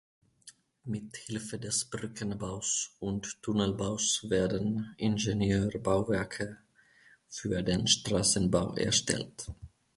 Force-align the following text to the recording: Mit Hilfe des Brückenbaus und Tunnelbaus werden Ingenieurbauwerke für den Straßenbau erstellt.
Mit 0.83 1.15
Hilfe 1.15 1.59
des 1.59 1.85
Brückenbaus 1.85 2.95
und 2.99 3.39
Tunnelbaus 3.43 4.27
werden 4.31 4.95
Ingenieurbauwerke 4.97 6.57
für 7.29 7.61
den 7.61 7.85
Straßenbau 7.85 8.73
erstellt. 8.77 9.45